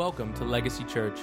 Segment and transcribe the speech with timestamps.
[0.00, 1.18] Welcome to Legacy Church.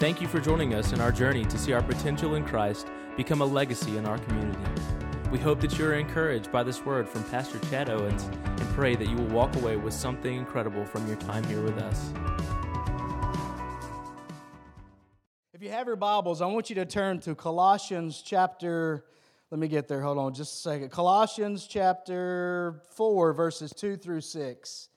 [0.00, 3.42] Thank you for joining us in our journey to see our potential in Christ become
[3.42, 4.58] a legacy in our community.
[5.30, 8.96] We hope that you are encouraged by this word from Pastor Chad Owens and pray
[8.96, 12.10] that you will walk away with something incredible from your time here with us.
[15.54, 19.04] If you have your Bibles, I want you to turn to Colossians chapter,
[19.52, 20.90] let me get there, hold on just a second.
[20.90, 24.88] Colossians chapter 4, verses 2 through 6.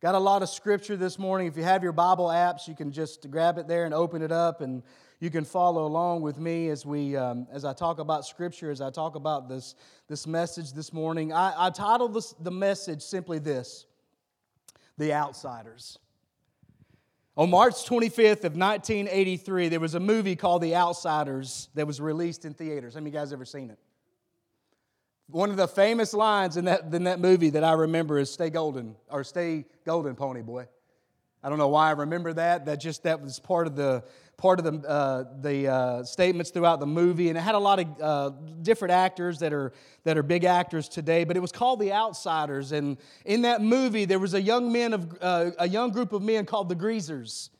[0.00, 1.48] Got a lot of scripture this morning.
[1.48, 4.30] If you have your Bible apps, you can just grab it there and open it
[4.30, 4.84] up, and
[5.18, 8.80] you can follow along with me as we um, as I talk about scripture, as
[8.80, 9.74] I talk about this
[10.06, 11.32] this message this morning.
[11.32, 13.86] I, I titled this, the message simply this:
[14.98, 15.98] "The Outsiders."
[17.36, 22.44] On March 25th of 1983, there was a movie called The Outsiders that was released
[22.44, 22.94] in theaters.
[22.94, 23.80] Have you guys ever seen it?
[25.30, 28.48] One of the famous lines in that, in that movie that I remember is "Stay
[28.48, 30.66] golden" or "Stay golden, Ponyboy."
[31.42, 32.64] I don't know why I remember that.
[32.64, 34.04] That just that was part of the
[34.38, 37.78] part of the uh, the uh, statements throughout the movie, and it had a lot
[37.78, 38.30] of uh,
[38.62, 41.24] different actors that are that are big actors today.
[41.24, 44.94] But it was called The Outsiders, and in that movie there was a young men
[44.94, 47.50] of uh, a young group of men called the Greasers.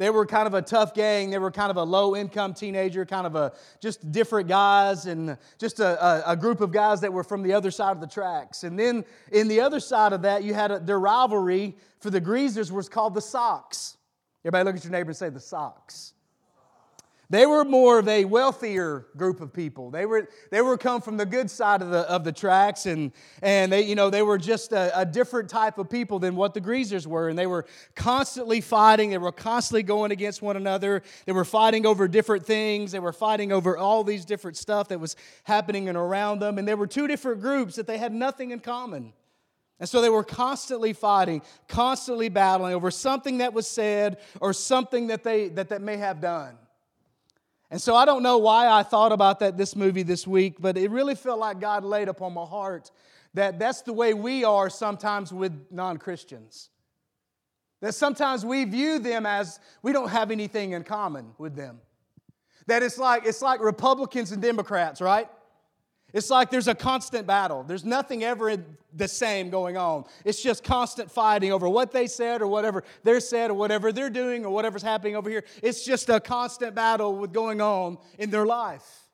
[0.00, 1.28] They were kind of a tough gang.
[1.28, 5.36] They were kind of a low income teenager, kind of a just different guys, and
[5.58, 8.06] just a, a, a, group of guys that were from the other side of the
[8.06, 8.64] tracks.
[8.64, 12.18] And then in the other side of that, you had a, their rivalry for the
[12.18, 13.98] Greasers was called the Socs.
[14.42, 16.14] Everybody look at your neighbor and say, the Socs.
[17.30, 19.92] They were more of a wealthier group of people.
[19.92, 23.12] They were, they were come from the good side of the, of the tracks, and,
[23.40, 26.54] and they, you know, they were just a, a different type of people than what
[26.54, 27.28] the greasers were.
[27.28, 29.10] And they were constantly fighting.
[29.10, 31.04] They were constantly going against one another.
[31.24, 32.90] They were fighting over different things.
[32.90, 35.14] They were fighting over all these different stuff that was
[35.44, 36.58] happening and around them.
[36.58, 39.12] And there were two different groups that they had nothing in common.
[39.78, 45.06] And so they were constantly fighting, constantly battling over something that was said or something
[45.06, 46.58] that they that, that may have done.
[47.70, 50.76] And so I don't know why I thought about that this movie this week, but
[50.76, 52.90] it really felt like God laid upon my heart
[53.34, 56.70] that that's the way we are sometimes with non Christians.
[57.80, 61.80] That sometimes we view them as we don't have anything in common with them.
[62.66, 65.28] That it's like, it's like Republicans and Democrats, right?
[66.12, 67.62] It's like there's a constant battle.
[67.62, 68.56] There's nothing ever
[68.92, 70.04] the same going on.
[70.24, 74.10] It's just constant fighting over what they said or whatever they're said or whatever they're
[74.10, 75.44] doing or whatever's happening over here.
[75.62, 79.08] It's just a constant battle with going on in their life.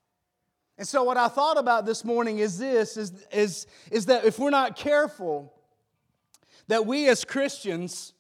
[0.79, 4.39] And so what I thought about this morning is this is, is, is that if
[4.39, 5.53] we're not careful,
[6.69, 8.13] that we as Christians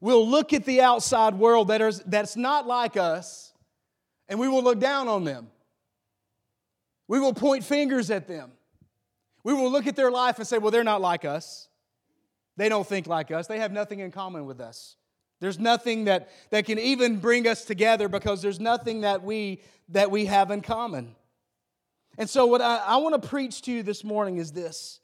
[0.00, 3.52] will look at the outside world that is, that's not like us
[4.28, 5.48] and we will look down on them.
[7.08, 8.52] We will point fingers at them.
[9.42, 11.68] We will look at their life and say, well, they're not like us.
[12.56, 13.46] They don't think like us.
[13.46, 14.96] They have nothing in common with us.
[15.40, 20.10] There's nothing that, that can even bring us together because there's nothing that we, that
[20.10, 21.14] we have in common.
[22.18, 25.00] And so, what I, I want to preach to you this morning is this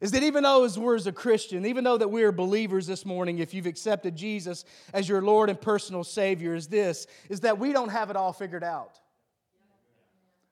[0.00, 2.86] is that even though as we're as a Christian, even though that we are believers
[2.86, 4.64] this morning, if you've accepted Jesus
[4.94, 8.32] as your Lord and personal Savior, is this, is that we don't have it all
[8.32, 9.00] figured out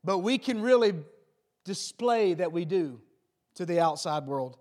[0.06, 0.94] but we can really
[1.64, 3.00] display that we do
[3.56, 4.56] to the outside world.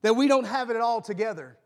[0.00, 1.56] That we don't have it all together,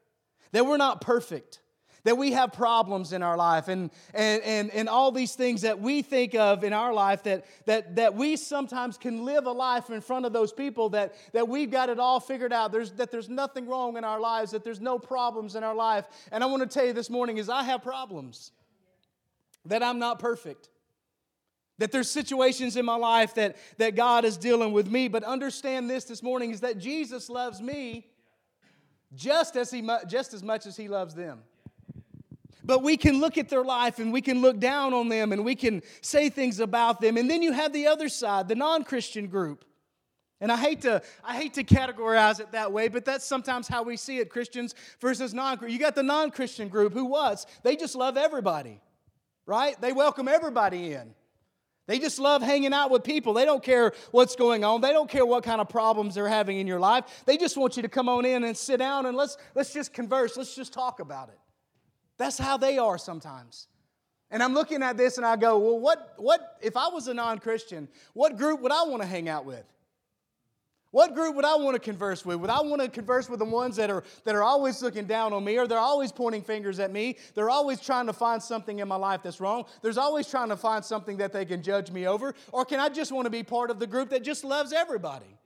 [0.52, 1.60] that we're not perfect,
[2.02, 5.80] that we have problems in our life, and, and, and, and all these things that
[5.80, 9.90] we think of in our life, that, that, that we sometimes can live a life
[9.90, 13.12] in front of those people that, that we've got it all figured out, there's, that
[13.12, 16.06] there's nothing wrong in our lives, that there's no problems in our life.
[16.32, 18.50] And I want to tell you this morning is I have problems,
[19.66, 20.68] that I'm not perfect.
[21.80, 25.08] That there's situations in my life that, that God is dealing with me.
[25.08, 28.06] But understand this this morning is that Jesus loves me
[29.14, 31.40] just as, he, just as much as He loves them.
[32.62, 35.42] But we can look at their life and we can look down on them and
[35.42, 37.16] we can say things about them.
[37.16, 39.64] And then you have the other side, the non Christian group.
[40.38, 43.82] And I hate to I hate to categorize it that way, but that's sometimes how
[43.82, 45.72] we see it Christians versus non-Christian.
[45.72, 48.82] You got the non Christian group who was, they just love everybody,
[49.46, 49.80] right?
[49.80, 51.14] They welcome everybody in.
[51.90, 53.34] They just love hanging out with people.
[53.34, 54.80] They don't care what's going on.
[54.80, 57.24] They don't care what kind of problems they're having in your life.
[57.26, 59.92] They just want you to come on in and sit down and let's, let's just
[59.92, 60.36] converse.
[60.36, 61.38] Let's just talk about it.
[62.16, 63.66] That's how they are sometimes.
[64.30, 67.14] And I'm looking at this and I go, well, what, what if I was a
[67.14, 69.64] non Christian, what group would I want to hang out with?
[70.92, 72.38] What group would I want to converse with?
[72.38, 75.32] Would I want to converse with the ones that are, that are always looking down
[75.32, 77.16] on me, or they're always pointing fingers at me?
[77.34, 79.66] They're always trying to find something in my life that's wrong.
[79.82, 82.34] There's always trying to find something that they can judge me over.
[82.50, 85.38] Or can I just want to be part of the group that just loves everybody?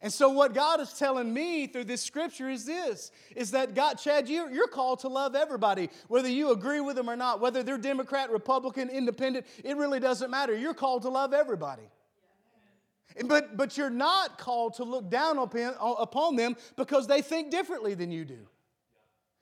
[0.00, 3.94] And so what God is telling me through this scripture is this, is that God,
[3.94, 7.62] Chad, you're, you're called to love everybody, whether you agree with them or not, whether
[7.62, 10.56] they're Democrat, Republican, Independent, it really doesn't matter.
[10.56, 11.88] You're called to love everybody.
[13.26, 18.10] But, but you're not called to look down upon, them because they think differently than
[18.10, 18.48] you do.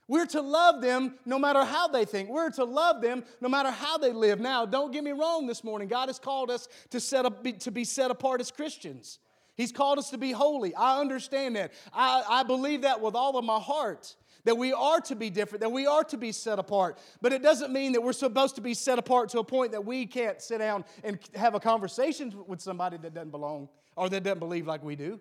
[0.08, 2.30] We're to love them no matter how they think.
[2.30, 4.40] We're to love them no matter how they live.
[4.40, 5.86] Now, don't get me wrong this morning.
[5.86, 9.20] God has called us to, set up, to be set apart as Christians.
[9.56, 10.74] He's called us to be holy.
[10.74, 11.72] I understand that.
[11.92, 14.16] I, I believe that with all of my heart.
[14.44, 16.98] That we are to be different, that we are to be set apart.
[17.20, 19.84] But it doesn't mean that we're supposed to be set apart to a point that
[19.84, 24.22] we can't sit down and have a conversation with somebody that doesn't belong or that
[24.22, 25.20] doesn't believe like we do.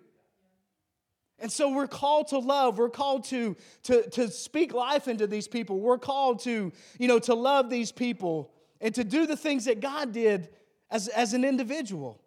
[1.41, 2.77] And so we're called to love.
[2.77, 5.79] We're called to, to, to speak life into these people.
[5.79, 8.51] We're called to, you know, to love these people
[8.81, 10.49] and to do the things that God did
[10.91, 12.21] as, as an individual.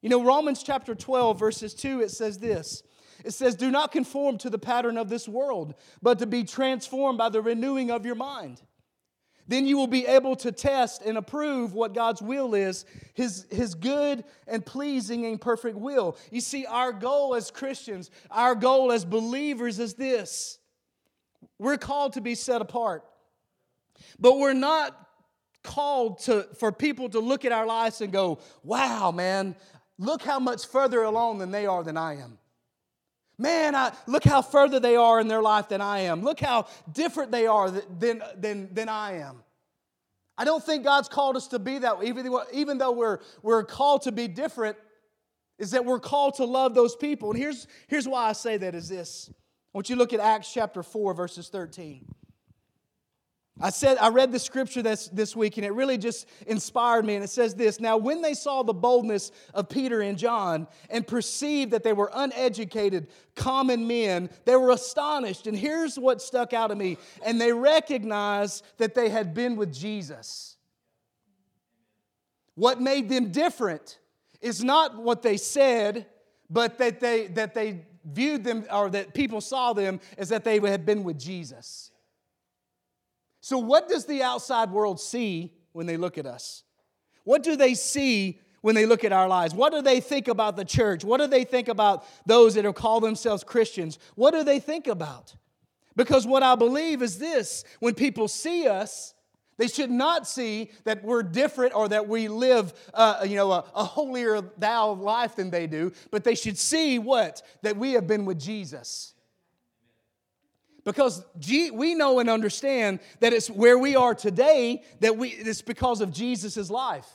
[0.00, 2.82] You know, Romans chapter 12, verses 2, it says this
[3.24, 7.18] It says, Do not conform to the pattern of this world, but to be transformed
[7.18, 8.60] by the renewing of your mind.
[9.48, 12.84] Then you will be able to test and approve what God's will is,
[13.14, 16.16] his, his good and pleasing and perfect will.
[16.32, 20.58] You see, our goal as Christians, our goal as believers is this
[21.58, 23.04] we're called to be set apart.
[24.18, 24.94] But we're not
[25.62, 29.56] called to, for people to look at our lives and go, wow, man,
[29.98, 32.38] Look how much further along than they are than I am.
[33.38, 36.22] Man, I, look how further they are in their life than I am.
[36.22, 39.42] Look how different they are than, than, than I am.
[40.38, 43.64] I don't think God's called us to be that way, even, even though we're, we're
[43.64, 44.76] called to be different,
[45.58, 47.30] is that we're called to love those people.
[47.30, 49.30] And here's, here's why I say that is this.
[49.30, 49.34] I
[49.72, 52.06] want you to look at Acts chapter 4, verses 13.
[53.58, 57.14] I said I read the scripture this, this week and it really just inspired me.
[57.14, 61.06] And it says this Now, when they saw the boldness of Peter and John and
[61.06, 65.46] perceived that they were uneducated, common men, they were astonished.
[65.46, 69.72] And here's what stuck out of me and they recognized that they had been with
[69.72, 70.56] Jesus.
[72.56, 73.98] What made them different
[74.42, 76.06] is not what they said,
[76.50, 80.58] but that they, that they viewed them or that people saw them as that they
[80.60, 81.90] had been with Jesus.
[83.46, 86.64] So, what does the outside world see when they look at us?
[87.22, 89.54] What do they see when they look at our lives?
[89.54, 91.04] What do they think about the church?
[91.04, 94.00] What do they think about those that called themselves Christians?
[94.16, 95.36] What do they think about?
[95.94, 99.14] Because what I believe is this when people see us,
[99.58, 103.64] they should not see that we're different or that we live, uh, you know, a,
[103.76, 107.42] a holier thou life than they do, but they should see what?
[107.62, 109.14] That we have been with Jesus.
[110.86, 116.00] Because we know and understand that it's where we are today, that we, it's because
[116.00, 117.08] of Jesus' life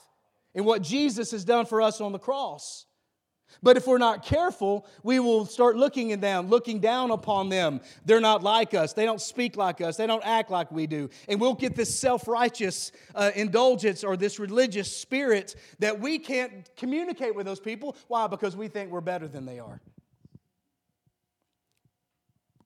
[0.54, 2.86] and what Jesus has done for us on the cross.
[3.64, 7.80] But if we're not careful, we will start looking at them, looking down upon them.
[8.04, 8.92] They're not like us.
[8.92, 9.96] They don't speak like us.
[9.96, 11.10] They don't act like we do.
[11.30, 16.70] And we'll get this self righteous uh, indulgence or this religious spirit that we can't
[16.76, 17.96] communicate with those people.
[18.10, 18.28] Why?
[18.28, 19.80] Because we think we're better than they are.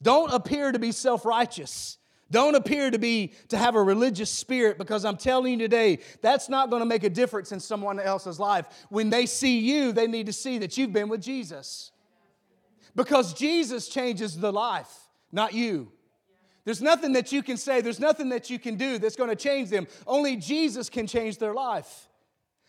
[0.01, 1.97] Don't appear to be self-righteous.
[2.31, 6.49] Don't appear to be to have a religious spirit because I'm telling you today that's
[6.49, 8.65] not going to make a difference in someone else's life.
[8.89, 11.91] When they see you, they need to see that you've been with Jesus.
[12.95, 14.91] Because Jesus changes the life,
[15.31, 15.91] not you.
[16.63, 19.35] There's nothing that you can say, there's nothing that you can do that's going to
[19.35, 19.85] change them.
[20.07, 22.09] Only Jesus can change their life.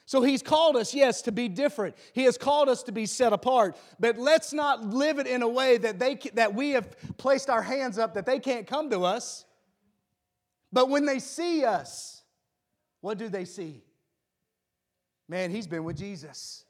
[0.07, 1.97] So he's called us, yes, to be different.
[2.13, 3.77] He has called us to be set apart.
[3.99, 7.63] But let's not live it in a way that, they, that we have placed our
[7.63, 9.45] hands up that they can't come to us.
[10.73, 12.23] But when they see us,
[13.01, 13.83] what do they see?
[15.29, 16.66] Man, he's been with Jesus.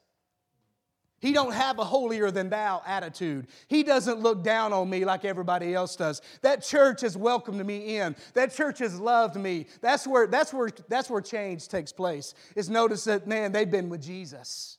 [1.26, 3.49] He don't have a holier than thou attitude.
[3.66, 6.23] He doesn't look down on me like everybody else does.
[6.42, 8.14] That church has welcomed me in.
[8.35, 9.66] That church has loved me.
[9.80, 12.33] That's where, that's where, that's where change takes place.
[12.54, 14.78] Is notice that, man, they've been with Jesus.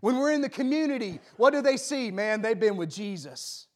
[0.00, 2.10] When we're in the community, what do they see?
[2.10, 3.66] Man, they've been with Jesus.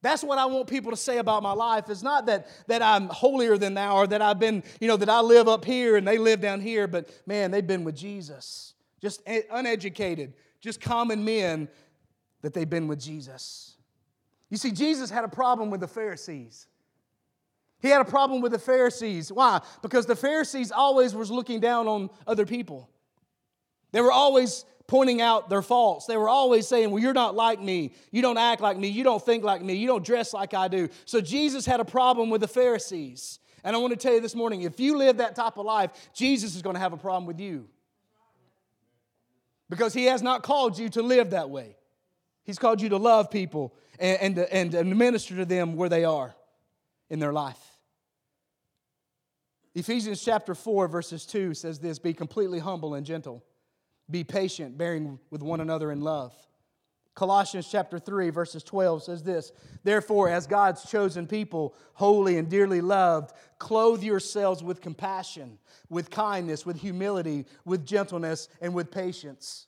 [0.00, 1.90] That's what I want people to say about my life.
[1.90, 5.10] It's not that, that I'm holier than thou or that I've been, you know, that
[5.10, 8.72] I live up here and they live down here, but man, they've been with Jesus.
[9.02, 10.32] Just uneducated,
[10.66, 11.68] just common men,
[12.42, 13.76] that they've been with Jesus.
[14.50, 16.66] You see, Jesus had a problem with the Pharisees.
[17.80, 19.32] He had a problem with the Pharisees.
[19.32, 19.60] Why?
[19.80, 22.90] Because the Pharisees always was looking down on other people.
[23.92, 26.06] They were always pointing out their faults.
[26.06, 27.92] They were always saying, Well, you're not like me.
[28.10, 28.88] You don't act like me.
[28.88, 29.74] You don't think like me.
[29.74, 30.88] You don't dress like I do.
[31.04, 33.38] So Jesus had a problem with the Pharisees.
[33.62, 35.90] And I want to tell you this morning if you live that type of life,
[36.12, 37.68] Jesus is going to have a problem with you
[39.68, 41.76] because He has not called you to live that way.
[42.44, 46.34] He's called you to love people and, and, and minister to them where they are
[47.10, 47.58] in their life.
[49.74, 53.44] Ephesians chapter 4, verses 2 says this Be completely humble and gentle,
[54.10, 56.34] be patient, bearing with one another in love.
[57.16, 59.50] Colossians chapter 3, verses 12 says this
[59.82, 65.58] Therefore, as God's chosen people, holy and dearly loved, clothe yourselves with compassion,
[65.88, 69.66] with kindness, with humility, with gentleness, and with patience.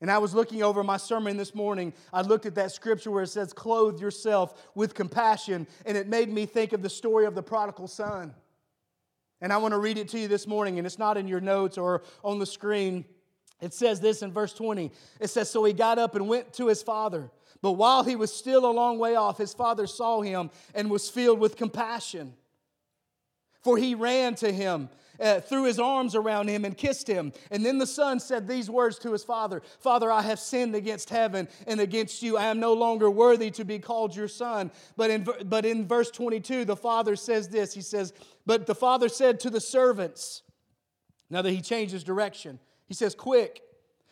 [0.00, 1.92] And I was looking over my sermon this morning.
[2.10, 6.32] I looked at that scripture where it says, Clothe yourself with compassion, and it made
[6.32, 8.34] me think of the story of the prodigal son.
[9.42, 11.40] And I want to read it to you this morning, and it's not in your
[11.40, 13.04] notes or on the screen.
[13.62, 14.90] It says this in verse 20.
[15.20, 17.30] It says, So he got up and went to his father.
[17.62, 21.08] But while he was still a long way off, his father saw him and was
[21.08, 22.34] filled with compassion.
[23.62, 24.88] For he ran to him,
[25.20, 27.32] uh, threw his arms around him, and kissed him.
[27.52, 31.08] And then the son said these words to his father Father, I have sinned against
[31.08, 32.36] heaven and against you.
[32.36, 34.72] I am no longer worthy to be called your son.
[34.96, 38.12] But in, but in verse 22, the father says this He says,
[38.44, 40.42] but the father said to the servants,
[41.30, 42.58] now that he changed his direction,
[42.92, 43.62] he says, Quick,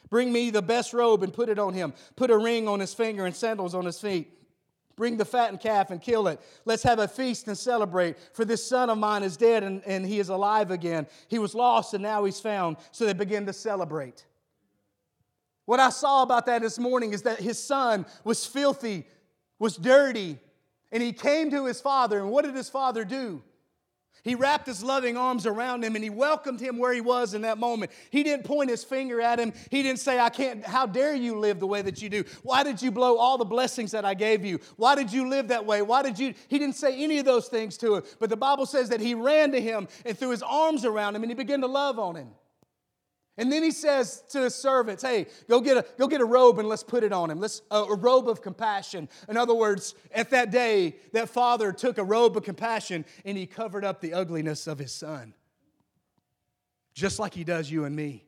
[0.08, 1.92] bring me the best robe and put it on him.
[2.16, 4.32] Put a ring on his finger and sandals on his feet.
[4.96, 6.40] Bring the fattened calf and kill it.
[6.64, 8.16] Let's have a feast and celebrate.
[8.32, 11.06] For this son of mine is dead and, and he is alive again.
[11.28, 12.78] He was lost and now he's found.
[12.90, 14.24] So they begin to celebrate.
[15.66, 19.06] What I saw about that this morning is that his son was filthy,
[19.58, 20.38] was dirty,
[20.90, 22.18] and he came to his father.
[22.18, 23.42] And what did his father do?
[24.22, 27.42] He wrapped his loving arms around him and he welcomed him where he was in
[27.42, 27.90] that moment.
[28.10, 29.52] He didn't point his finger at him.
[29.70, 32.24] He didn't say, I can't, how dare you live the way that you do?
[32.42, 34.60] Why did you blow all the blessings that I gave you?
[34.76, 35.82] Why did you live that way?
[35.82, 36.34] Why did you?
[36.48, 38.02] He didn't say any of those things to him.
[38.18, 41.22] But the Bible says that he ran to him and threw his arms around him
[41.22, 42.28] and he began to love on him.
[43.40, 46.58] And then he says to his servants, Hey, go get a, go get a robe
[46.58, 47.40] and let's put it on him.
[47.40, 49.08] Let's, uh, a robe of compassion.
[49.30, 53.46] In other words, at that day, that father took a robe of compassion and he
[53.46, 55.32] covered up the ugliness of his son,
[56.92, 58.26] just like he does you and me.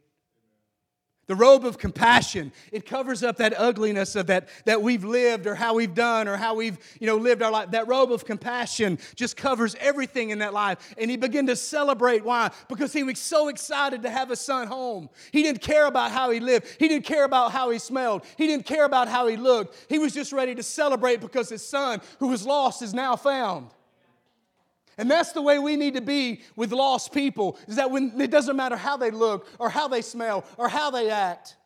[1.33, 5.55] The robe of compassion, it covers up that ugliness of that, that we've lived or
[5.55, 7.71] how we've done or how we've you know, lived our life.
[7.71, 10.95] That robe of compassion just covers everything in that life.
[10.99, 12.23] And he began to celebrate.
[12.23, 12.51] Why?
[12.69, 15.09] Because he was so excited to have a son home.
[15.31, 18.47] He didn't care about how he lived, he didn't care about how he smelled, he
[18.47, 19.87] didn't care about how he looked.
[19.89, 23.71] He was just ready to celebrate because his son, who was lost, is now found.
[24.99, 28.31] And that's the way we need to be with lost people is that when it
[28.31, 31.57] doesn't matter how they look or how they smell or how they act.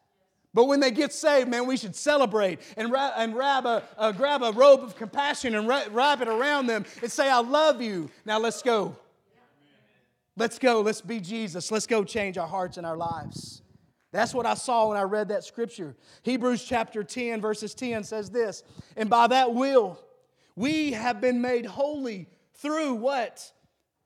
[0.55, 4.13] But when they get saved, man, we should celebrate and, ra- and grab, a, uh,
[4.13, 7.83] grab a robe of compassion and ra- wrap it around them and say, I love
[7.83, 8.11] you.
[8.25, 8.97] Now let's go.
[10.35, 10.81] Let's go.
[10.81, 11.71] Let's be Jesus.
[11.71, 13.61] Let's go change our hearts and our lives.
[14.13, 15.95] That's what I saw when I read that scripture.
[16.23, 18.63] Hebrews chapter 10, verses 10 says this
[18.97, 20.01] And by that will,
[20.55, 22.29] we have been made holy
[22.59, 23.53] through what?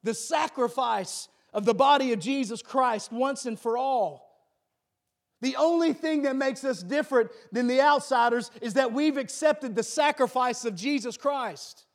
[0.03, 4.31] The sacrifice of the body of Jesus Christ once and for all.
[5.41, 9.83] The only thing that makes us different than the outsiders is that we've accepted the
[9.83, 11.87] sacrifice of Jesus Christ.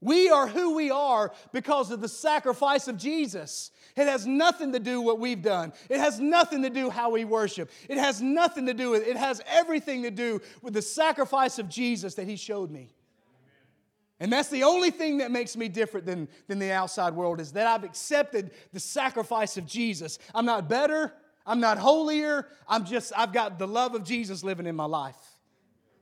[0.00, 3.70] We are who we are because of the sacrifice of Jesus.
[3.96, 5.72] It has nothing to do with what we've done.
[5.88, 7.70] It has nothing to do how we worship.
[7.88, 11.68] It has nothing to do with it has everything to do with the sacrifice of
[11.68, 12.90] Jesus that he showed me.
[14.22, 17.50] And that's the only thing that makes me different than, than the outside world is
[17.54, 20.20] that I've accepted the sacrifice of Jesus.
[20.32, 21.12] I'm not better,
[21.44, 25.16] I'm not holier, I'm just, I've got the love of Jesus living in my life.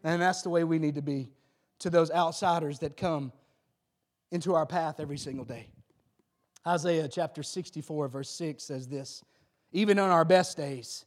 [0.05, 1.31] And that's the way we need to be
[1.79, 3.33] to those outsiders that come
[4.31, 5.69] into our path every single day.
[6.67, 9.25] Isaiah chapter 64, verse 6 says this
[9.73, 11.07] Even on our best days,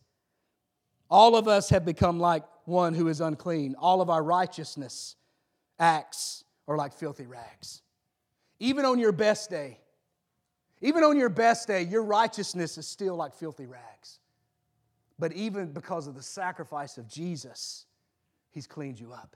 [1.12, 3.75] all of us have become like one who is unclean.
[3.77, 5.15] All of our righteousness
[5.77, 7.82] acts are like filthy rags.
[8.60, 9.79] Even on your best day,
[10.82, 14.20] even on your best day, your righteousness is still like filthy rags.
[15.20, 17.86] But even because of the sacrifice of Jesus,
[18.51, 19.36] He's cleaned you up.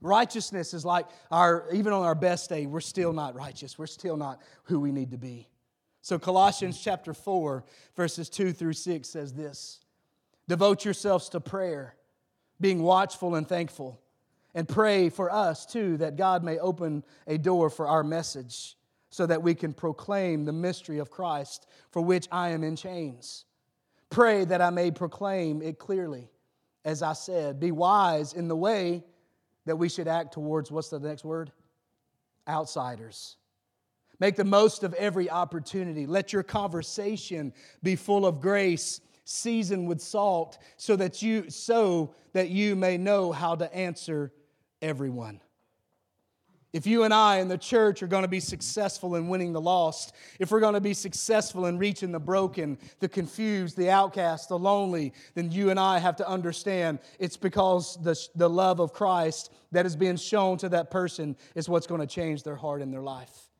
[0.00, 3.78] Righteousness is like our, even on our best day, we're still not righteous.
[3.78, 5.48] We're still not who we need to be.
[6.00, 9.80] So, Colossians chapter 4, verses 2 through 6 says this
[10.48, 11.94] Devote yourselves to prayer,
[12.60, 14.01] being watchful and thankful
[14.54, 18.76] and pray for us too that God may open a door for our message
[19.10, 23.44] so that we can proclaim the mystery of Christ for which I am in chains.
[24.10, 26.30] Pray that I may proclaim it clearly.
[26.84, 29.04] As I said, be wise in the way
[29.66, 31.52] that we should act towards what's the next word?
[32.48, 33.36] Outsiders.
[34.18, 36.06] Make the most of every opportunity.
[36.06, 42.48] Let your conversation be full of grace seasoned with salt, so that you so that
[42.48, 44.32] you may know how to answer
[44.82, 45.40] everyone.
[46.72, 49.60] If you and I in the church are going to be successful in winning the
[49.60, 54.48] lost, if we're going to be successful in reaching the broken, the confused, the outcast,
[54.48, 58.94] the lonely, then you and I have to understand it's because the, the love of
[58.94, 62.80] Christ that is being shown to that person is what's going to change their heart
[62.80, 63.50] and their life.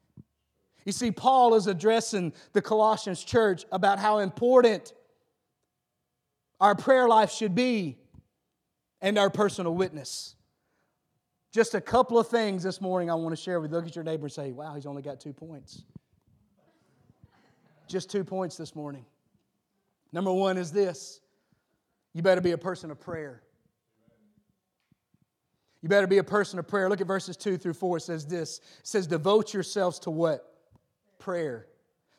[0.87, 4.95] You see, Paul is addressing the Colossians church about how important
[6.61, 7.99] our prayer life should be
[9.03, 10.35] and our personal witness.
[11.53, 13.77] Just a couple of things this morning I want to share with you.
[13.77, 15.85] Look at your neighbor and say, Wow, he's only got two points.
[17.87, 19.05] Just two points this morning.
[20.13, 21.21] Number one is this
[22.15, 23.43] you better be a person of prayer.
[25.83, 26.89] You better be a person of prayer.
[26.89, 27.97] Look at verses 2 through 4.
[27.97, 30.49] It says this It says, Devote yourselves to what?
[31.19, 31.67] Prayer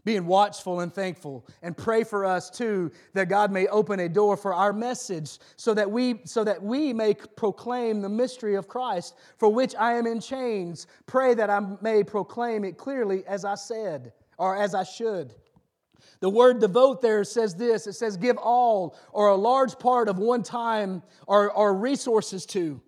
[0.05, 1.45] being watchful and thankful.
[1.61, 5.73] And pray for us too that god may open a door for our message so
[5.73, 10.05] that we so that we may proclaim the mystery of christ for which i am
[10.07, 10.87] in chains.
[11.05, 15.33] Pray that i may proclaim it clearly as i said or as i should.
[16.19, 17.85] The word devote there says this.
[17.85, 22.81] It says give all or a large part of one time or, or resources to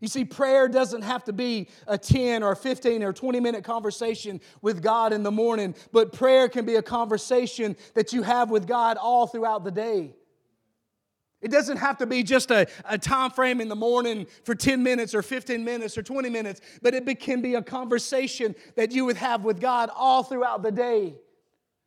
[0.00, 4.40] you see, prayer doesn't have to be a 10 or 15 or 20 minute conversation
[4.62, 8.66] with God in the morning, but prayer can be a conversation that you have with
[8.66, 10.14] God all throughout the day.
[11.40, 14.82] It doesn't have to be just a, a time frame in the morning for 10
[14.82, 19.04] minutes or 15 minutes or 20 minutes, but it can be a conversation that you
[19.04, 21.16] would have with God all throughout the day.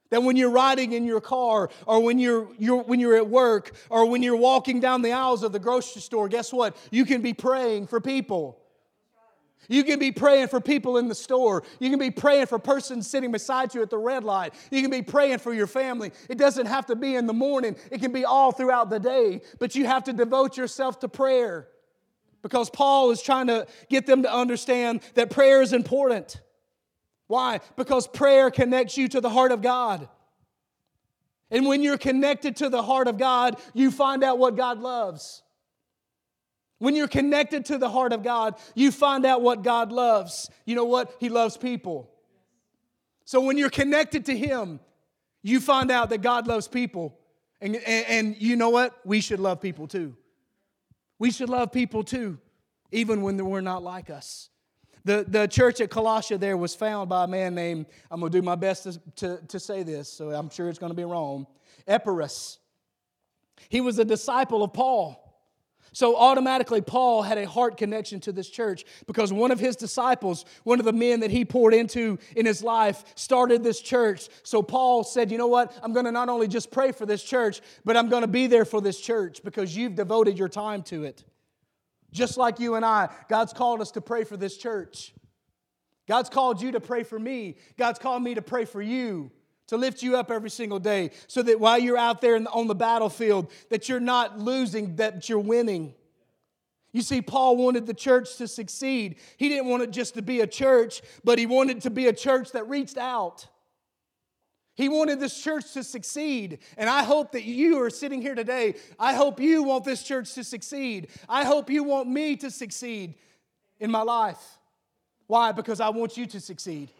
[0.09, 3.73] That when you're riding in your car, or when you're, you're, when you're at work,
[3.89, 6.77] or when you're walking down the aisles of the grocery store, guess what?
[6.91, 8.59] You can be praying for people.
[9.69, 11.63] You can be praying for people in the store.
[11.79, 14.53] You can be praying for persons sitting beside you at the red light.
[14.71, 16.11] You can be praying for your family.
[16.29, 19.41] It doesn't have to be in the morning, it can be all throughout the day.
[19.59, 21.67] But you have to devote yourself to prayer
[22.41, 26.39] because Paul is trying to get them to understand that prayer is important.
[27.27, 27.59] Why?
[27.75, 30.07] Because prayer connects you to the heart of God.
[31.49, 35.43] And when you're connected to the heart of God, you find out what God loves.
[36.79, 40.49] When you're connected to the heart of God, you find out what God loves.
[40.65, 41.15] You know what?
[41.19, 42.11] He loves people.
[43.25, 44.79] So when you're connected to Him,
[45.41, 47.17] you find out that God loves people.
[47.59, 48.99] And, and, and, you know what?
[49.03, 50.15] We should love people too.
[51.17, 52.37] We should love people too,
[52.91, 54.49] even when we're not like us.
[55.05, 58.37] The, the church at Colossia there was found by a man named, I'm going to
[58.37, 61.05] do my best to, to, to say this, so I'm sure it's going to be
[61.05, 61.47] wrong,
[61.87, 62.59] Epaphras.
[63.69, 65.23] He was a disciple of Paul.
[65.93, 70.45] So automatically, Paul had a heart connection to this church because one of his disciples,
[70.63, 74.29] one of the men that he poured into in his life, started this church.
[74.43, 75.75] So Paul said, You know what?
[75.81, 78.45] I'm going to not only just pray for this church, but I'm going to be
[78.45, 81.23] there for this church because you've devoted your time to it.
[82.17, 85.13] Just like you and I, God's called us to pray for this church.
[86.07, 87.57] God's called you to pray for me.
[87.77, 89.29] God's called me to pray for you,
[89.67, 92.73] to lift you up every single day, so that while you're out there on the
[92.73, 95.93] battlefield, that you're not losing, that you're winning.
[96.91, 99.17] You see, Paul wanted the church to succeed.
[99.37, 102.13] He didn't want it just to be a church, but he wanted to be a
[102.13, 103.45] church that reached out.
[104.77, 106.59] He wanted this church to succeed.
[106.77, 108.75] And I hope that you are sitting here today.
[108.99, 111.07] I hope you want this church to succeed.
[111.27, 113.15] I hope you want me to succeed
[113.79, 114.59] in my life.
[115.25, 115.51] Why?
[115.51, 116.91] Because I want you to succeed.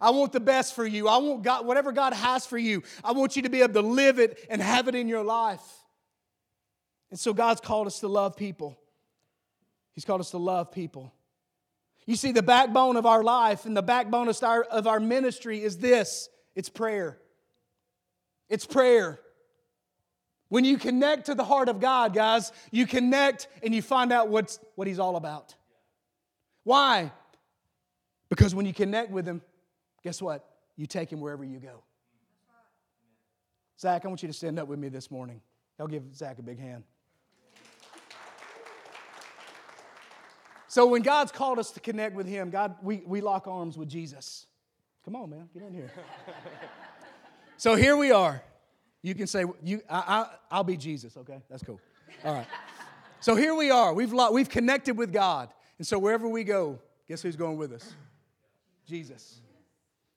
[0.00, 1.08] I want the best for you.
[1.08, 3.82] I want God, whatever God has for you, I want you to be able to
[3.82, 5.64] live it and have it in your life.
[7.10, 8.78] And so God's called us to love people.
[9.94, 11.12] He's called us to love people.
[12.04, 15.60] You see, the backbone of our life and the backbone of our, of our ministry
[15.60, 17.18] is this it's prayer.
[18.48, 19.20] It's prayer.
[20.48, 24.28] When you connect to the heart of God, guys, you connect and you find out
[24.28, 25.54] what's, what He's all about.
[26.64, 27.12] Why?
[28.28, 29.42] Because when you connect with Him,
[30.02, 30.48] guess what?
[30.76, 31.82] You take Him wherever you go.
[33.78, 35.40] Zach, I want you to stand up with me this morning.
[35.78, 36.84] I'll give Zach a big hand.
[40.68, 43.88] So when God's called us to connect with Him, God, we, we lock arms with
[43.88, 44.46] Jesus.
[45.06, 45.92] Come on, man, get in here.
[47.56, 48.42] so here we are.
[49.02, 51.40] You can say, you, I, I, will be Jesus, okay?
[51.48, 51.78] That's cool.
[52.24, 52.46] All right.
[53.20, 53.94] So here we are.
[53.94, 55.48] We've, we've connected with God.
[55.78, 57.94] And so wherever we go, guess who's going with us?
[58.84, 59.40] Jesus.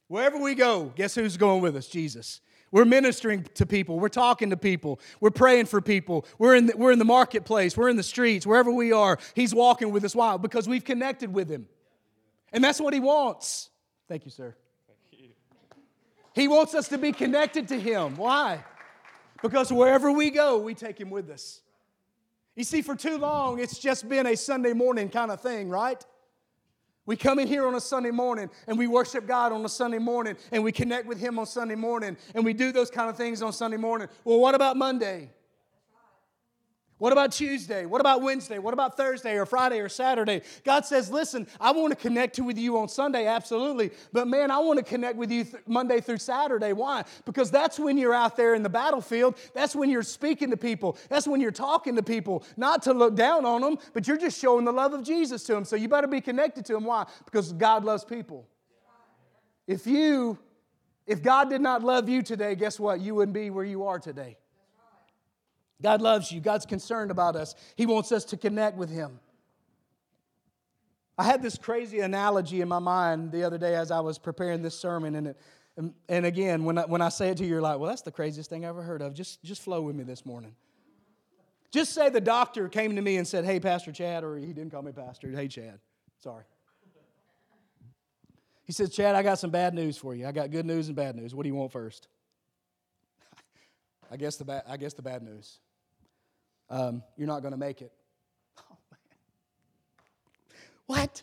[0.07, 1.85] Wherever we go, guess who's going with us?
[1.85, 2.41] Jesus.
[2.71, 3.99] We're ministering to people.
[3.99, 4.99] We're talking to people.
[5.19, 6.25] We're praying for people.
[6.39, 7.77] We're in the, we're in the marketplace.
[7.77, 8.47] We're in the streets.
[8.47, 10.15] Wherever we are, He's walking with us.
[10.15, 10.37] Why?
[10.37, 11.67] Because we've connected with Him.
[12.51, 13.69] And that's what He wants.
[14.07, 14.55] Thank you, sir.
[16.39, 18.15] He wants us to be connected to Him.
[18.15, 18.63] Why?
[19.41, 21.61] Because wherever we go, we take him with us.
[22.55, 26.03] You see, for too long, it's just been a Sunday morning kind of thing, right?
[27.05, 29.97] We come in here on a Sunday morning and we worship God on a Sunday
[29.97, 33.17] morning and we connect with Him on Sunday morning and we do those kind of
[33.17, 34.07] things on Sunday morning.
[34.23, 35.31] Well, what about Monday?
[36.99, 37.85] What about Tuesday?
[37.85, 38.59] What about Wednesday?
[38.59, 40.41] What about Thursday or Friday or Saturday?
[40.65, 43.91] God says, Listen, I want to connect with you on Sunday, absolutely.
[44.11, 46.73] But man, I want to connect with you th- Monday through Saturday.
[46.73, 47.05] Why?
[47.23, 49.37] Because that's when you're out there in the battlefield.
[49.53, 50.97] That's when you're speaking to people.
[51.07, 54.37] That's when you're talking to people, not to look down on them, but you're just
[54.37, 55.63] showing the love of Jesus to them.
[55.63, 56.83] So you better be connected to them.
[56.83, 57.05] Why?
[57.23, 58.45] Because God loves people.
[59.67, 60.37] If you,
[61.07, 62.99] if God did not love you today, guess what?
[62.99, 64.35] You wouldn't be where you are today.
[65.81, 66.41] God loves you.
[66.41, 67.55] God's concerned about us.
[67.75, 69.19] He wants us to connect with Him.
[71.17, 74.61] I had this crazy analogy in my mind the other day as I was preparing
[74.61, 75.37] this sermon, and, it,
[75.75, 78.01] and, and again, when I, when I say it to you, you're like, well, that's
[78.01, 79.13] the craziest thing I've ever heard of.
[79.13, 80.55] Just, just flow with me this morning.
[81.71, 84.71] Just say the doctor came to me and said, hey, Pastor Chad, or he didn't
[84.71, 85.29] call me Pastor.
[85.29, 85.79] Hey, Chad.
[86.23, 86.43] Sorry.
[88.63, 90.27] He says, Chad, I got some bad news for you.
[90.27, 91.35] I got good news and bad news.
[91.35, 92.07] What do you want first?
[94.11, 95.59] I guess the, I guess the bad news
[96.69, 97.91] um, you're not going to make it.
[98.59, 98.77] Oh,
[100.87, 101.21] what?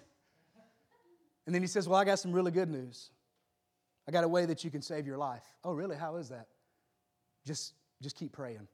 [1.46, 3.10] And then he says, Well, I got some really good news.
[4.08, 5.42] I got a way that you can save your life.
[5.64, 5.96] Oh, really?
[5.96, 6.46] How is that?
[7.44, 8.68] Just, just keep praying.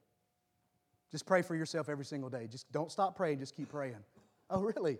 [1.11, 2.47] Just pray for yourself every single day.
[2.47, 3.97] Just don't stop praying, just keep praying.
[4.49, 4.99] Oh, really?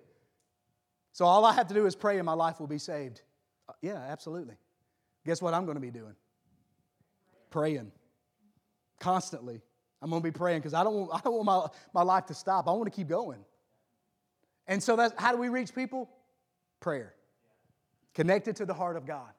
[1.12, 3.22] So all I have to do is pray and my life will be saved.
[3.70, 4.56] Uh, yeah, absolutely.
[5.26, 6.16] Guess what I'm going to be doing?
[7.50, 7.92] Praying
[9.00, 9.62] constantly.
[10.04, 12.26] I'm going to be praying because I don't want, I don't want my, my life
[12.28, 12.68] to stop.
[12.68, 13.40] I want to keep going.
[14.68, 16.10] And so that's how do we reach people?
[16.82, 17.14] Prayer.
[18.14, 19.30] Connected to the heart of God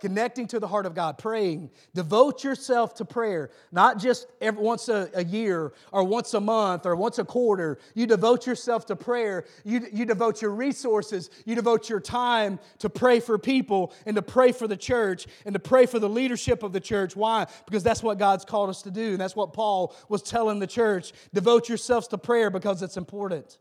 [0.00, 1.70] connecting to the heart of God, praying.
[1.94, 6.86] Devote yourself to prayer, not just every, once a, a, year or once a month
[6.86, 7.78] or once a quarter.
[7.94, 9.44] You devote yourself to prayer.
[9.64, 11.30] You, you devote your resources.
[11.44, 15.52] You devote your time to pray for people and to pray for the church and
[15.54, 17.16] to pray for the leadership of the church.
[17.16, 17.46] Why?
[17.66, 19.12] Because that's what God's called us to do.
[19.12, 21.12] And that's what Paul was telling the church.
[21.34, 23.58] Devote yourselves to prayer because it's important.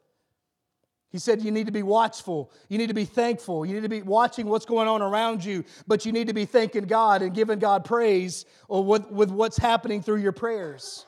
[1.17, 2.51] He said you need to be watchful.
[2.69, 3.65] You need to be thankful.
[3.65, 6.45] You need to be watching what's going on around you, but you need to be
[6.45, 11.07] thanking God and giving God praise or with, what's happening through your prayers.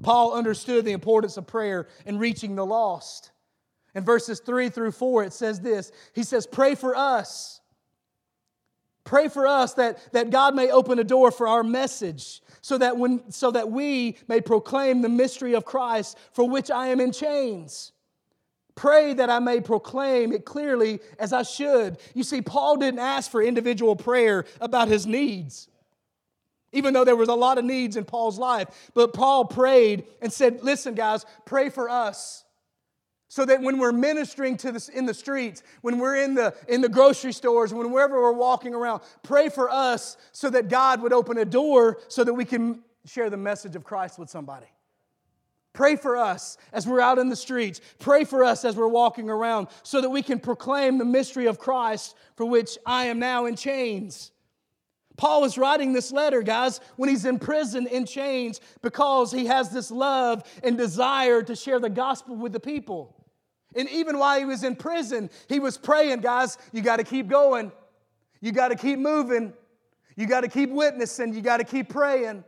[0.00, 3.32] Paul understood the importance of prayer and reaching the lost.
[3.94, 7.60] In verses 3 through 4, it says this He says, Pray for us.
[9.04, 12.96] Pray for us that, that God may open a door for our message so that,
[12.96, 17.12] when, so that we may proclaim the mystery of Christ for which I am in
[17.12, 17.92] chains.
[18.74, 21.98] Pray that I may proclaim it clearly as I should.
[22.12, 25.68] You see, Paul didn't ask for individual prayer about his needs,
[26.72, 28.90] even though there was a lot of needs in Paul's life.
[28.92, 32.44] But Paul prayed and said, Listen, guys, pray for us.
[33.28, 36.80] So that when we're ministering to this in the streets, when we're in the, in
[36.80, 41.12] the grocery stores, when wherever we're walking around, pray for us so that God would
[41.12, 44.66] open a door so that we can share the message of Christ with somebody.
[45.74, 47.80] Pray for us as we're out in the streets.
[47.98, 51.58] Pray for us as we're walking around so that we can proclaim the mystery of
[51.58, 54.30] Christ for which I am now in chains.
[55.16, 59.70] Paul is writing this letter, guys, when he's in prison in chains because he has
[59.70, 63.16] this love and desire to share the gospel with the people.
[63.74, 67.26] And even while he was in prison, he was praying, guys, you got to keep
[67.26, 67.72] going.
[68.40, 69.52] You got to keep moving.
[70.14, 71.34] You got to keep witnessing.
[71.34, 72.44] You got to keep praying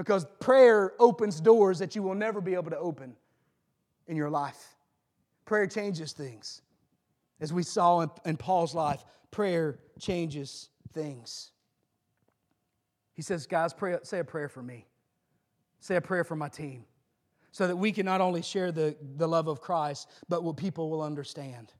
[0.00, 3.14] because prayer opens doors that you will never be able to open
[4.06, 4.76] in your life.
[5.44, 6.62] Prayer changes things.
[7.38, 11.50] As we saw in, in Paul's life, prayer changes things.
[13.12, 14.86] He says, Guys, pray, say a prayer for me,
[15.80, 16.86] say a prayer for my team,
[17.52, 20.88] so that we can not only share the, the love of Christ, but what people
[20.88, 21.74] will understand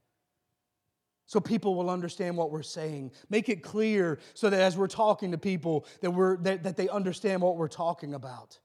[1.31, 3.09] so people will understand what we're saying.
[3.29, 6.89] Make it clear so that as we're talking to people, that, we're, that, that they
[6.89, 8.59] understand what we're talking about.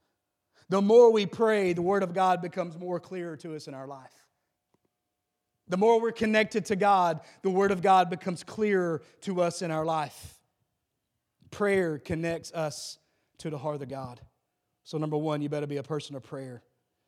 [0.67, 3.87] The more we pray, the Word of God becomes more clear to us in our
[3.87, 4.11] life.
[5.69, 9.71] The more we're connected to God, the Word of God becomes clearer to us in
[9.71, 10.37] our life.
[11.51, 12.97] Prayer connects us
[13.37, 14.19] to the heart of God.
[14.83, 16.61] So, number one, you better be a person of prayer.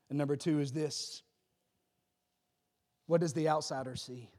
[0.07, 1.21] And number two is this
[3.07, 4.29] what does the outsider see?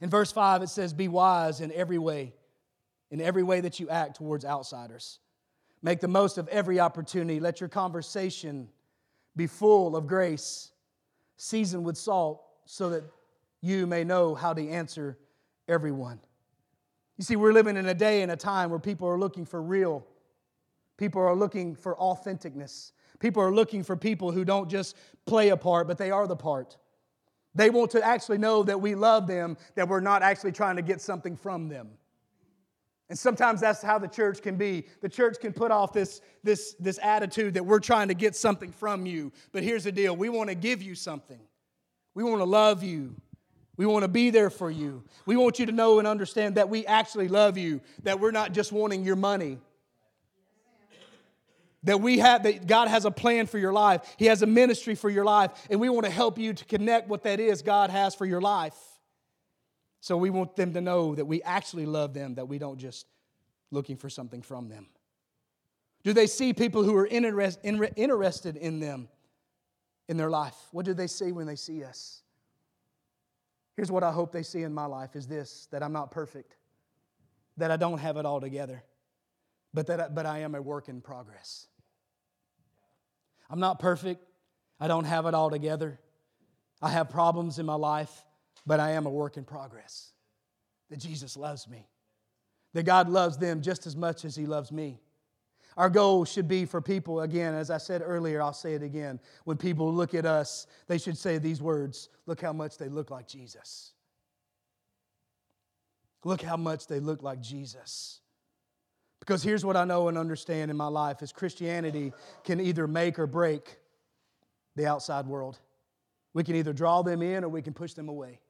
[0.00, 2.34] In verse 5, it says, Be wise in every way,
[3.10, 5.20] in every way that you act towards outsiders.
[5.82, 7.40] Make the most of every opportunity.
[7.40, 8.68] Let your conversation
[9.36, 10.70] be full of grace,
[11.36, 13.04] seasoned with salt, so that
[13.60, 15.18] you may know how to answer
[15.68, 16.20] everyone.
[17.16, 19.62] You see, we're living in a day and a time where people are looking for
[19.62, 20.06] real,
[20.96, 22.92] People are looking for authenticness.
[23.18, 26.36] People are looking for people who don't just play a part, but they are the
[26.36, 26.76] part.
[27.54, 30.82] They want to actually know that we love them, that we're not actually trying to
[30.82, 31.90] get something from them.
[33.08, 34.86] And sometimes that's how the church can be.
[35.02, 38.72] The church can put off this, this, this attitude that we're trying to get something
[38.72, 39.30] from you.
[39.52, 41.40] But here's the deal we want to give you something,
[42.14, 43.14] we want to love you.
[43.76, 45.02] We want to be there for you.
[45.26, 48.52] We want you to know and understand that we actually love you, that we're not
[48.52, 49.58] just wanting your money.
[51.84, 54.14] That we have that God has a plan for your life.
[54.18, 57.08] He has a ministry for your life, and we want to help you to connect
[57.08, 58.76] what that is God has for your life.
[60.00, 63.06] So we want them to know that we actually love them, that we don't just
[63.70, 64.86] looking for something from them.
[66.02, 69.08] Do they see people who are interest, interested in them
[70.08, 70.56] in their life?
[70.72, 72.22] What do they see when they see us?
[73.76, 76.56] Here's what I hope they see in my life is this that I'm not perfect,
[77.56, 78.84] that I don't have it all together,
[79.72, 81.66] but that I, but I am a work in progress.
[83.54, 84.26] I'm not perfect.
[84.80, 86.00] I don't have it all together.
[86.82, 88.24] I have problems in my life
[88.66, 90.12] but I am a work in progress.
[90.90, 91.88] That Jesus loves me,
[92.74, 95.00] that God loves them just as much as He loves me.
[95.76, 99.18] Our goal should be for people, again, as I said earlier, I'll say it again.
[99.44, 103.10] When people look at us, they should say these words Look how much they look
[103.10, 103.92] like Jesus.
[106.22, 108.20] Look how much they look like Jesus.
[109.24, 112.12] Because here's what I know and understand in my life is Christianity
[112.44, 113.78] can either make or break
[114.76, 115.58] the outside world.
[116.34, 118.40] We can either draw them in or we can push them away.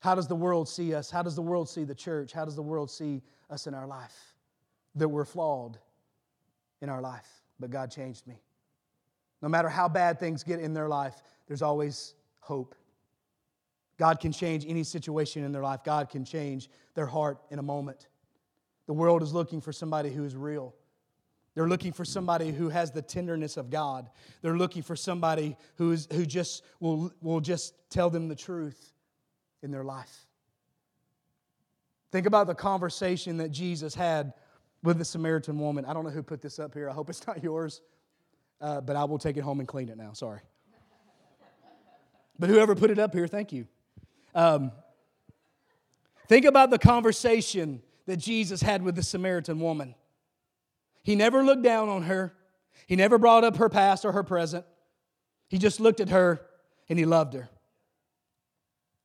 [0.00, 1.10] How does the world see us?
[1.10, 2.30] How does the world see the church?
[2.30, 4.34] How does the world see us in our life?
[4.94, 5.78] That we're flawed
[6.82, 8.42] in our life, but God changed me.
[9.40, 12.74] No matter how bad things get in their life, there's always hope.
[13.96, 17.62] God can change any situation in their life, God can change their heart in a
[17.62, 18.08] moment.
[18.86, 20.74] The world is looking for somebody who is real.
[21.54, 24.10] They're looking for somebody who has the tenderness of God.
[24.42, 28.92] They're looking for somebody who, is, who just will, will just tell them the truth
[29.62, 30.26] in their life.
[32.10, 34.34] Think about the conversation that Jesus had
[34.82, 35.84] with the Samaritan woman.
[35.84, 36.90] I don't know who put this up here.
[36.90, 37.80] I hope it's not yours,
[38.60, 40.12] uh, but I will take it home and clean it now.
[40.12, 40.40] Sorry.
[42.38, 43.66] But whoever put it up here, thank you.
[44.34, 44.72] Um,
[46.28, 49.94] think about the conversation that Jesus had with the Samaritan woman.
[51.02, 52.34] He never looked down on her,
[52.86, 54.64] he never brought up her past or her present.
[55.48, 56.40] He just looked at her
[56.88, 57.48] and he loved her.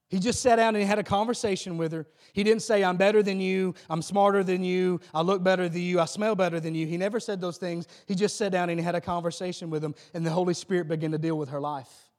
[0.10, 2.08] He just sat down and he had a conversation with her.
[2.34, 5.82] He didn't say, I'm better than you, I'm smarter than you, I look better than
[5.82, 6.88] you, I smell better than you.
[6.88, 7.88] He never said those things.
[8.08, 10.88] He just sat down and he had a conversation with him, and the Holy Spirit
[10.88, 12.10] began to deal with her life.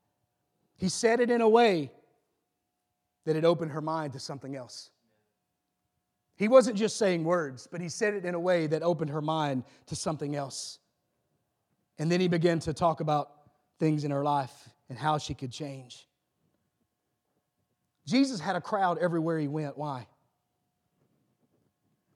[0.79, 1.91] He said it in a way
[3.25, 4.91] that it opened her mind to something else.
[6.37, 9.21] He wasn't just saying words, but he said it in a way that opened her
[9.21, 10.79] mind to something else.
[11.99, 13.31] And then he began to talk about
[13.79, 16.09] things in her life and how she could change.
[18.07, 19.77] Jesus had a crowd everywhere he went.
[19.77, 20.07] Why?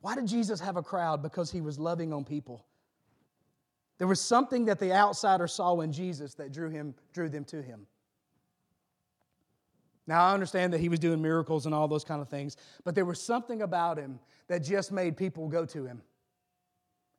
[0.01, 1.23] Why did Jesus have a crowd?
[1.23, 2.64] Because he was loving on people.
[3.99, 7.62] There was something that the outsider saw in Jesus that drew, him, drew them to
[7.62, 7.87] him.
[10.07, 12.95] Now, I understand that he was doing miracles and all those kind of things, but
[12.95, 16.03] there was something about him that just made people go to him.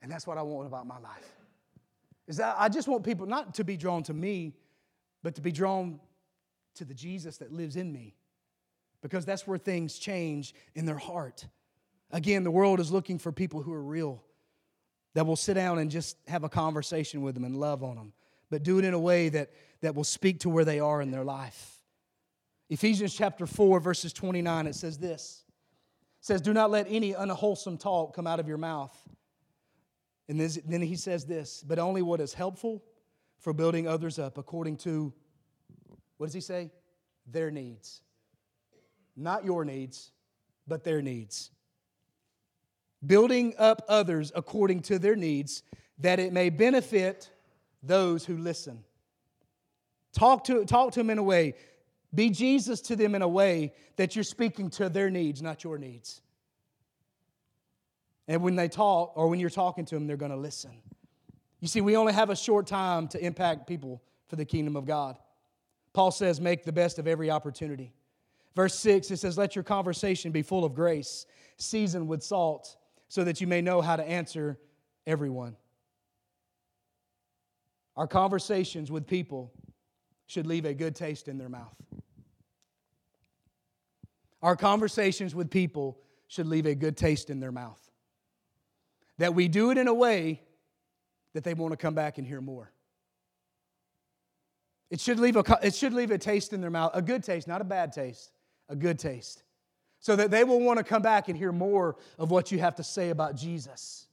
[0.02, 1.36] And that's what I want about my life.
[2.28, 4.54] Is that I just want people not to be drawn to me,
[5.24, 6.00] but to be drawn
[6.76, 8.16] to the Jesus that lives in me
[9.02, 11.46] because that's where things change in their heart.
[12.12, 14.24] Again, the world is looking for people who are real,
[15.14, 18.14] that will sit down and just have a conversation with them and love on them,
[18.50, 21.12] but do it in a way that, that will speak to where they are in
[21.12, 21.75] their life.
[22.70, 25.44] Ephesians chapter 4, verses 29, it says this.
[26.20, 28.98] It says, Do not let any unwholesome talk come out of your mouth.
[30.28, 32.84] And then he says this, but only what is helpful
[33.38, 35.14] for building others up according to,
[36.18, 36.72] what does he say?
[37.28, 38.02] Their needs
[39.16, 40.12] not your needs,
[40.68, 41.52] but their needs.
[43.06, 45.64] Building up others according to their needs,
[46.00, 47.30] that it may benefit
[47.84, 48.84] those who listen.
[50.14, 51.56] Talk to, talk to them in a way,
[52.16, 55.78] be Jesus to them in a way that you're speaking to their needs, not your
[55.78, 56.22] needs.
[58.28, 60.72] And when they talk, or when you're talking to them, they're going to listen.
[61.60, 64.86] You see, we only have a short time to impact people for the kingdom of
[64.86, 65.18] God.
[65.94, 67.94] Paul says, make the best of every opportunity.
[68.56, 71.26] Verse 6, it says, Let your conversation be full of grace,
[71.58, 72.78] seasoned with salt,
[73.10, 74.58] so that you may know how to answer
[75.06, 75.56] everyone.
[77.98, 79.52] Our conversations with people
[80.28, 81.76] should leave a good taste in their mouth.
[84.46, 87.82] Our conversations with people should leave a good taste in their mouth.
[89.18, 90.40] that we do it in a way
[91.34, 92.70] that they want to come back and hear more.
[94.92, 97.48] It should leave a, it should leave a taste in their mouth, a good taste,
[97.48, 98.34] not a bad taste,
[98.70, 99.42] a good taste,
[100.00, 102.76] so that they will want to come back and hear more of what you have
[102.76, 104.06] to say about Jesus.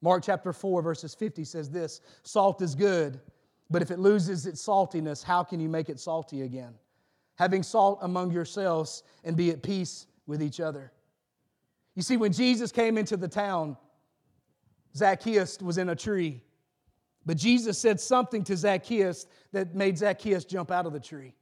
[0.00, 3.20] Mark chapter 4, verses 50 says this Salt is good,
[3.68, 6.74] but if it loses its saltiness, how can you make it salty again?
[7.36, 10.92] Having salt among yourselves and be at peace with each other.
[11.94, 13.76] You see, when Jesus came into the town,
[14.96, 16.42] Zacchaeus was in a tree.
[17.24, 21.34] But Jesus said something to Zacchaeus that made Zacchaeus jump out of the tree.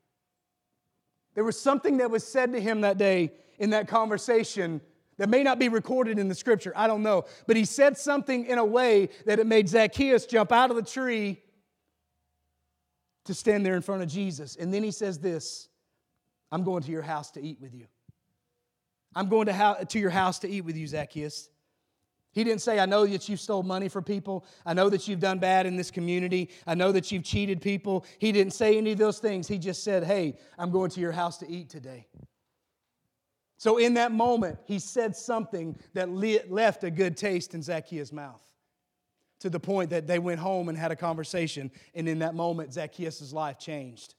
[1.35, 4.81] There was something that was said to him that day in that conversation
[5.17, 6.73] that may not be recorded in the scripture.
[6.75, 7.25] I don't know.
[7.47, 10.83] But he said something in a way that it made Zacchaeus jump out of the
[10.83, 11.41] tree
[13.27, 14.57] to stand there in front of Jesus.
[14.57, 15.69] And then he says this
[16.53, 17.87] I'm going to your house to eat with you.
[19.15, 21.49] I'm going to, to your house to eat with you, Zacchaeus.
[22.33, 24.47] He didn't say, I know that you've stole money from people.
[24.65, 26.51] I know that you've done bad in this community.
[26.65, 28.05] I know that you've cheated people.
[28.19, 29.49] He didn't say any of those things.
[29.49, 32.07] He just said, Hey, I'm going to your house to eat today.
[33.57, 38.43] So, in that moment, he said something that left a good taste in Zacchaeus' mouth
[39.41, 41.71] to the point that they went home and had a conversation.
[41.95, 44.15] And in that moment, Zacchaeus' life changed.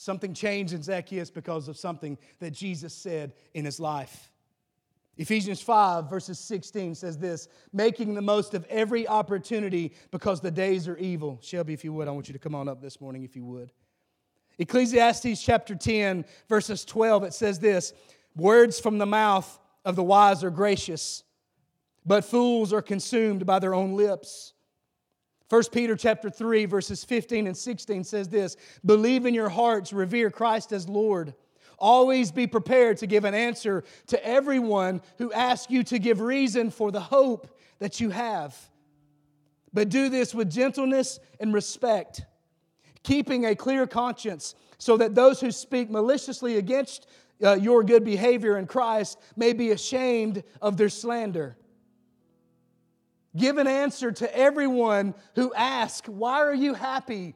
[0.00, 4.30] Something changed in Zacchaeus because of something that Jesus said in his life.
[5.16, 10.86] Ephesians 5, verses 16 says this making the most of every opportunity because the days
[10.86, 11.40] are evil.
[11.42, 13.44] Shelby, if you would, I want you to come on up this morning, if you
[13.44, 13.72] would.
[14.60, 17.92] Ecclesiastes chapter 10, verses 12, it says this
[18.36, 21.24] Words from the mouth of the wise are gracious,
[22.06, 24.52] but fools are consumed by their own lips.
[25.48, 30.30] 1 Peter chapter 3, verses 15 and 16 says this Believe in your hearts, revere
[30.30, 31.34] Christ as Lord.
[31.78, 36.70] Always be prepared to give an answer to everyone who asks you to give reason
[36.70, 38.56] for the hope that you have.
[39.72, 42.22] But do this with gentleness and respect,
[43.04, 47.06] keeping a clear conscience, so that those who speak maliciously against
[47.42, 51.56] uh, your good behavior in Christ may be ashamed of their slander.
[53.38, 57.34] Give an answer to everyone who asks, Why are you happy?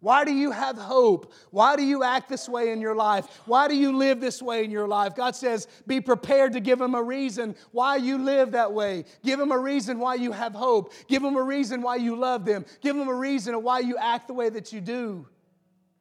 [0.00, 1.32] Why do you have hope?
[1.50, 3.26] Why do you act this way in your life?
[3.46, 5.16] Why do you live this way in your life?
[5.16, 9.04] God says, be prepared to give them a reason why you live that way.
[9.24, 10.92] Give them a reason why you have hope.
[11.08, 12.66] Give them a reason why you love them.
[12.82, 15.26] Give them a reason why you act the way that you do.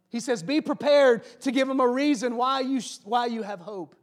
[0.09, 3.95] He says, be prepared to give them a reason why you, why you have hope.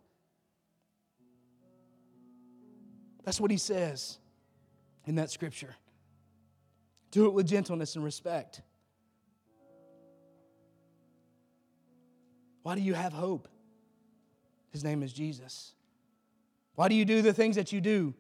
[3.24, 4.18] That's what he says
[5.06, 5.74] in that scripture.
[7.10, 8.62] Do it with gentleness and respect.
[12.62, 13.48] Why do you have hope?
[14.70, 15.72] His name is Jesus.
[16.74, 18.14] Why do you do the things that you do?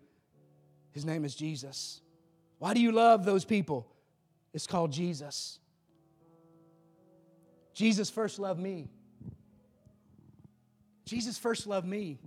[0.90, 2.00] His name is Jesus.
[2.58, 3.86] Why do you love those people?
[4.52, 5.58] It's called Jesus.
[7.72, 8.90] Jesus first loved me.
[11.06, 12.18] Jesus first loved me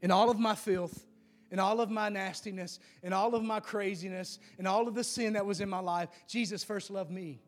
[0.00, 1.04] in all of my filth,
[1.52, 5.34] in all of my nastiness, in all of my craziness, in all of the sin
[5.34, 6.08] that was in my life.
[6.26, 7.40] Jesus first loved me.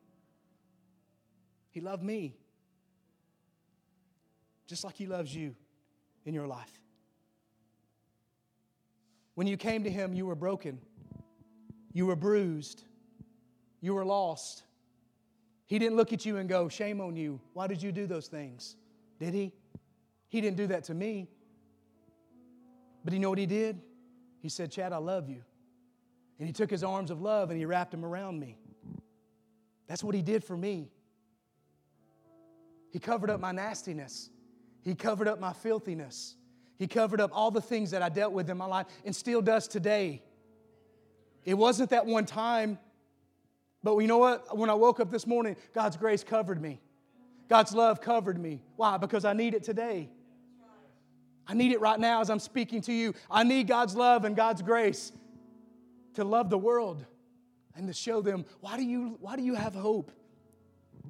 [1.70, 2.36] He loved me
[4.66, 5.56] just like He loves you
[6.26, 6.70] in your life.
[9.34, 10.80] When you came to Him, you were broken,
[11.92, 12.84] you were bruised,
[13.80, 14.64] you were lost.
[15.66, 17.40] He didn't look at you and go, Shame on you.
[17.54, 18.76] Why did you do those things?
[19.18, 19.54] Did He?
[20.28, 21.26] He didn't do that to me.
[23.02, 23.80] But you know what He did?
[24.44, 25.42] He said, Chad, I love you.
[26.38, 28.58] And He took His arms of love and He wrapped them around me.
[29.86, 30.90] That's what He did for me.
[32.90, 34.28] He covered up my nastiness.
[34.82, 36.36] He covered up my filthiness.
[36.76, 39.40] He covered up all the things that I dealt with in my life and still
[39.40, 40.22] does today.
[41.46, 42.78] It wasn't that one time,
[43.82, 44.58] but you know what?
[44.58, 46.82] When I woke up this morning, God's grace covered me.
[47.48, 48.60] God's love covered me.
[48.76, 48.98] Why?
[48.98, 50.10] Because I need it today.
[51.46, 53.14] I need it right now as I'm speaking to you.
[53.30, 55.12] I need God's love and God's grace
[56.14, 57.04] to love the world
[57.76, 60.10] and to show them why do you, why do you have hope?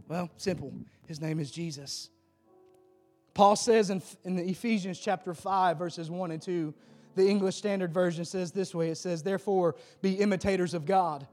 [0.08, 0.72] Well, simple.
[1.06, 2.10] His name is Jesus.
[3.34, 6.72] Paul says in, in Ephesians chapter 5, verses 1 and 2,
[7.16, 11.26] the English Standard Version says this way it says, Therefore, be imitators of God.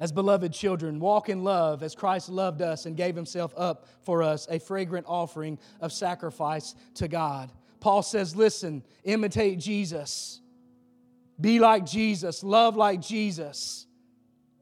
[0.00, 4.22] As beloved children, walk in love as Christ loved us and gave himself up for
[4.22, 7.50] us, a fragrant offering of sacrifice to God.
[7.80, 10.40] Paul says, Listen, imitate Jesus.
[11.40, 12.42] Be like Jesus.
[12.42, 13.86] Love like Jesus.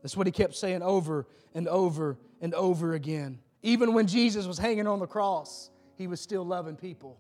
[0.02, 3.40] That's what he kept saying over and over and over again.
[3.62, 7.18] Even when Jesus was hanging on the cross, he was still loving people.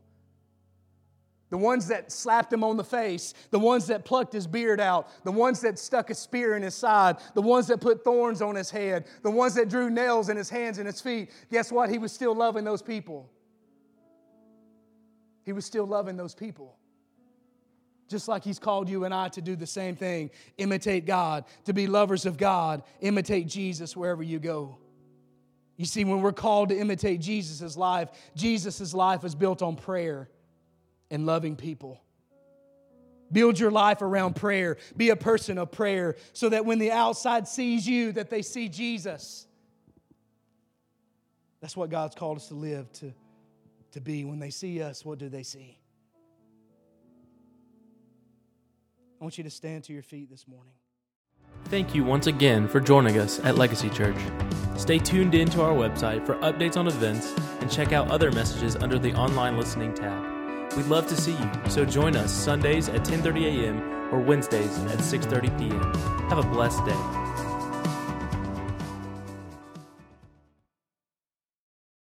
[1.48, 5.08] The ones that slapped him on the face, the ones that plucked his beard out,
[5.24, 8.56] the ones that stuck a spear in his side, the ones that put thorns on
[8.56, 11.30] his head, the ones that drew nails in his hands and his feet.
[11.50, 11.88] Guess what?
[11.88, 13.30] He was still loving those people.
[15.46, 16.76] He was still loving those people.
[18.08, 21.72] Just like He's called you and I to do the same thing imitate God, to
[21.72, 24.76] be lovers of God, imitate Jesus wherever you go.
[25.76, 30.28] You see, when we're called to imitate Jesus' life, Jesus' life is built on prayer
[31.10, 32.00] and loving people.
[33.30, 34.78] Build your life around prayer.
[34.96, 38.68] Be a person of prayer so that when the outside sees you, that they see
[38.68, 39.46] Jesus.
[41.60, 43.12] That's what God's called us to live, to,
[43.96, 44.24] to be.
[44.24, 45.78] When they see us, what do they see?
[49.20, 50.74] I want you to stand to your feet this morning.
[51.64, 54.18] Thank you once again for joining us at Legacy Church.
[54.76, 58.76] Stay tuned in to our website for updates on events and check out other messages
[58.76, 60.22] under the online listening tab.
[60.76, 64.14] We'd love to see you, so join us Sundays at 10:30 a.m.
[64.14, 65.94] or Wednesdays at 6:30 p.m.
[66.28, 67.25] Have a blessed day.